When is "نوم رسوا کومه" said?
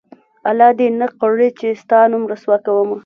2.11-2.97